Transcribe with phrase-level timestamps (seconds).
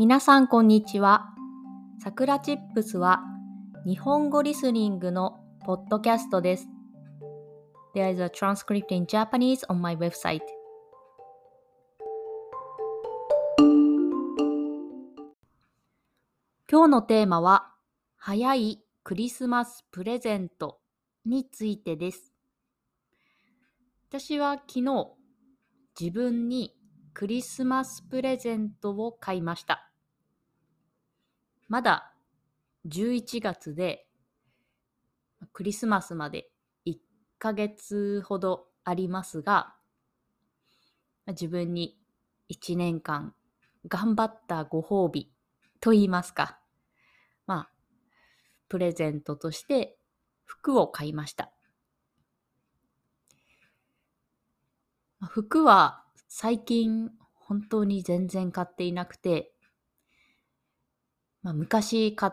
[0.00, 1.26] 皆さんこんにちは。
[2.02, 3.20] さくらチップスは
[3.84, 6.68] 日本語リスニングのポッドキャストです。
[7.94, 10.40] There is a transcript in Japanese on my website.
[16.66, 17.74] 今日のテーマは
[18.16, 20.78] 早いクリスマスプレゼント
[21.26, 22.32] についてです。
[24.08, 25.10] 私は昨日
[26.00, 26.74] 自分に
[27.12, 29.89] クリスマスプレゼントを買いました。
[31.70, 32.12] まだ
[32.88, 34.08] 11月で
[35.52, 36.50] クリスマスまで
[36.84, 36.98] 1
[37.38, 39.76] ヶ月ほどありますが、
[41.28, 41.96] 自分に
[42.50, 43.34] 1年間
[43.86, 45.30] 頑張ったご褒美
[45.80, 46.58] と言いますか。
[47.46, 47.70] まあ、
[48.68, 49.96] プレゼントとして
[50.44, 51.52] 服を買いました。
[55.20, 59.52] 服は最近本当に全然買っていなくて、
[61.42, 62.32] まあ、昔買っ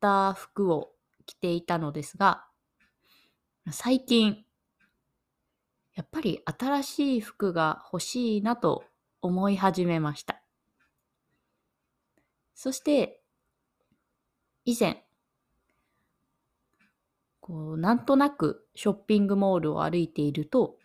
[0.00, 0.90] た服を
[1.26, 2.46] 着ていたのですが、
[3.70, 4.44] 最近、
[5.94, 8.84] やっぱり新しい服が欲しいなと
[9.20, 10.42] 思い始めました。
[12.54, 13.20] そして、
[14.64, 15.04] 以前、
[17.40, 20.76] こう、なんとなくショッピングモールを歩いていると、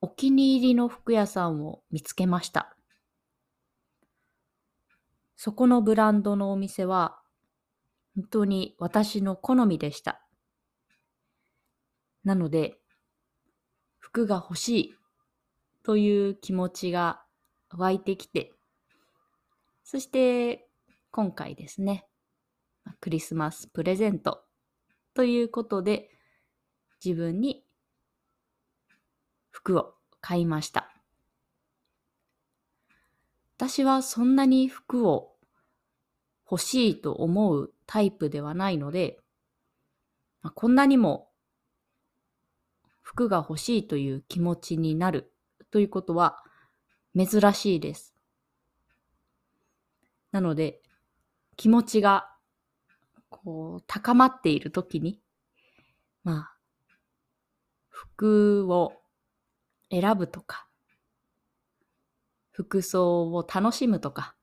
[0.00, 2.77] お気に入りの服屋さんを見つけました。
[5.40, 7.20] そこのブランドのお店は
[8.16, 10.20] 本当に私の好みでした。
[12.24, 12.80] なので、
[14.00, 14.94] 服が欲しい
[15.84, 17.22] という気持ちが
[17.70, 18.52] 湧いてきて、
[19.84, 20.66] そして
[21.12, 22.08] 今回ですね、
[23.00, 24.42] クリスマスプレゼント
[25.14, 26.10] ということで
[27.04, 27.64] 自分に
[29.50, 30.87] 服を買いました。
[33.58, 35.32] 私はそんなに服を
[36.48, 39.18] 欲しいと思うタイプではないので、
[40.42, 41.28] まあ、こんなにも
[43.02, 45.32] 服が欲しいという気持ちになる
[45.72, 46.36] ということは
[47.16, 48.14] 珍しいです。
[50.30, 50.80] なので、
[51.56, 52.30] 気持ちが
[53.28, 55.20] こう高まっている時に、
[56.22, 56.54] まあ、
[57.88, 58.92] 服を
[59.90, 60.67] 選ぶとか、
[62.58, 64.34] 服装を楽しむとか、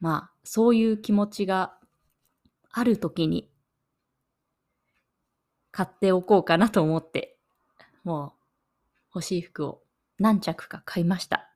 [0.00, 1.74] まあ、そういう気持ちが
[2.70, 3.50] ある時に
[5.70, 7.36] 買っておこうかなと思って、
[8.02, 8.32] もう
[9.16, 9.82] 欲しい服を
[10.18, 11.52] 何着か買いました。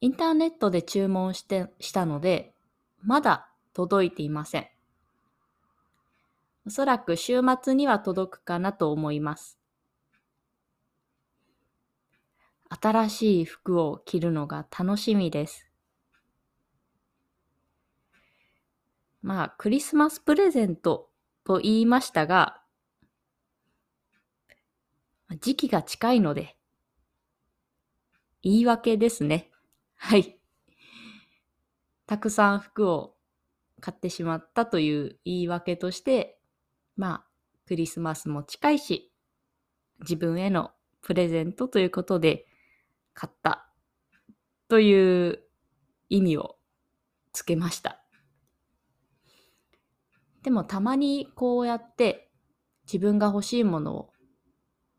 [0.00, 2.54] インターネットで注文して、したので、
[3.02, 4.68] まだ届いていません。
[6.64, 9.61] おそらく週末には届くかなと思います。
[12.80, 15.66] 新しい服を着るのが楽しみです。
[19.20, 21.10] まあ、クリスマスプレゼント
[21.44, 22.62] と言いましたが、
[25.40, 26.56] 時期が近いので、
[28.42, 29.50] 言い訳ですね。
[29.96, 30.38] はい。
[32.06, 33.14] たくさん服を
[33.80, 36.38] 買ってしまったという言い訳として、
[36.96, 37.26] まあ、
[37.66, 39.12] クリスマスも近いし、
[40.00, 40.72] 自分への
[41.02, 42.46] プレゼントということで
[43.14, 43.68] 買った
[44.68, 45.40] という
[46.08, 46.56] 意味を
[47.32, 48.02] つけました。
[50.42, 52.30] でもたまにこうやって
[52.84, 54.12] 自分が欲しいものを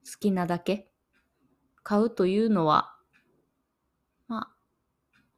[0.06, 0.92] 好きなだけ
[1.84, 2.96] 買うというのは、
[4.28, 4.50] まあ、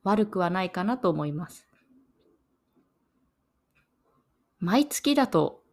[0.04, 1.68] 悪くはないかなと思います。
[4.60, 5.64] 毎月だと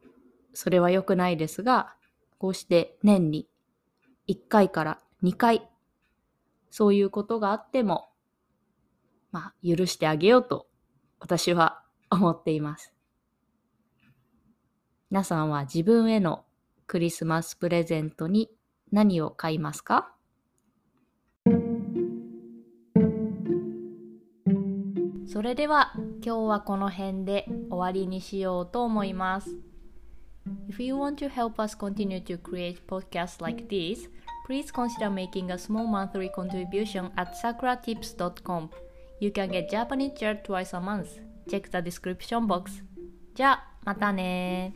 [0.55, 1.95] それは良くないですが、
[2.39, 3.49] こうして年に
[4.29, 5.69] 1回から2回、
[6.75, 8.09] そういうことがあっても、
[9.31, 10.67] まあ、許してあげようと
[11.21, 12.95] 私は思っています。
[15.11, 16.47] 皆さんは自分への
[16.87, 18.49] クリスマスプレゼントに
[18.91, 20.15] 何を買いますか？
[25.27, 25.93] それでは
[26.25, 29.55] 今日はこの辺で終わりにしようと思います。
[30.71, 34.09] If you want to help us continue to create podcasts like this,
[34.46, 38.70] please consider making a small monthly contribution at sakuratips.com.
[39.20, 41.20] You can get Japanese chair twice a month.
[41.50, 42.84] Check the description box.
[43.36, 44.74] じゃあ、またね